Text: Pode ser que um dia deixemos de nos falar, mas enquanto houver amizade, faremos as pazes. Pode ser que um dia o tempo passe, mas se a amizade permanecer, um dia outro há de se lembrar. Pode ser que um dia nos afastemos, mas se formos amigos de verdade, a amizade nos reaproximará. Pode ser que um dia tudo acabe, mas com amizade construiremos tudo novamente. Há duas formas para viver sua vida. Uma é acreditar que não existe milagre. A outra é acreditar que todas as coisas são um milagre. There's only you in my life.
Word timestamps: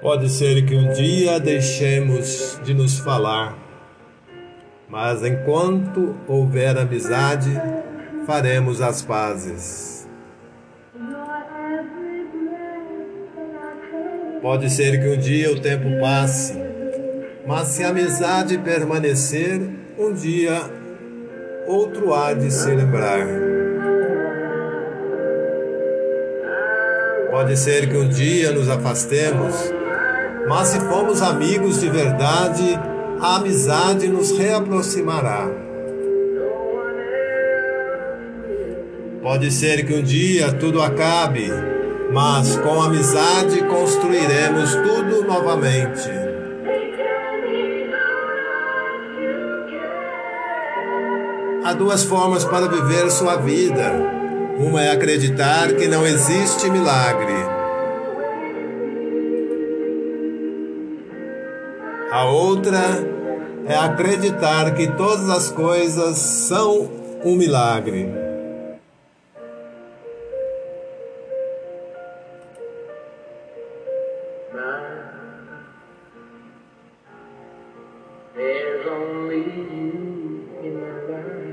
Pode 0.00 0.28
ser 0.30 0.64
que 0.64 0.74
um 0.74 0.92
dia 0.92 1.38
deixemos 1.38 2.60
de 2.64 2.74
nos 2.74 2.98
falar, 2.98 3.58
mas 4.88 5.24
enquanto 5.24 6.16
houver 6.26 6.76
amizade, 6.78 7.50
faremos 8.26 8.80
as 8.80 9.02
pazes. 9.02 10.08
Pode 14.40 14.70
ser 14.70 15.00
que 15.00 15.08
um 15.08 15.18
dia 15.18 15.52
o 15.52 15.60
tempo 15.60 16.00
passe, 16.00 16.58
mas 17.46 17.68
se 17.68 17.84
a 17.84 17.90
amizade 17.90 18.56
permanecer, 18.58 19.60
um 19.98 20.12
dia 20.12 20.87
outro 21.68 22.14
há 22.14 22.32
de 22.32 22.50
se 22.50 22.70
lembrar. 22.70 23.26
Pode 27.30 27.56
ser 27.56 27.88
que 27.88 27.96
um 27.96 28.08
dia 28.08 28.50
nos 28.52 28.68
afastemos, 28.70 29.54
mas 30.48 30.68
se 30.68 30.80
formos 30.80 31.20
amigos 31.20 31.80
de 31.80 31.90
verdade, 31.90 32.78
a 33.20 33.36
amizade 33.36 34.08
nos 34.08 34.36
reaproximará. 34.36 35.46
Pode 39.22 39.50
ser 39.50 39.84
que 39.84 39.94
um 39.94 40.02
dia 40.02 40.52
tudo 40.54 40.80
acabe, 40.80 41.52
mas 42.10 42.56
com 42.56 42.80
amizade 42.80 43.62
construiremos 43.64 44.74
tudo 44.74 45.26
novamente. 45.26 46.27
Há 51.64 51.72
duas 51.74 52.04
formas 52.04 52.44
para 52.44 52.68
viver 52.68 53.10
sua 53.10 53.36
vida. 53.36 53.92
Uma 54.58 54.82
é 54.82 54.90
acreditar 54.90 55.72
que 55.74 55.86
não 55.86 56.06
existe 56.06 56.70
milagre. 56.70 57.34
A 62.10 62.24
outra 62.24 62.78
é 63.66 63.74
acreditar 63.76 64.74
que 64.74 64.86
todas 64.96 65.28
as 65.28 65.50
coisas 65.50 66.16
são 66.16 66.90
um 67.24 67.36
milagre. 67.36 68.08
There's 78.34 78.86
only 78.86 79.38
you 79.38 80.48
in 80.62 80.74
my 80.80 81.00
life. 81.10 81.47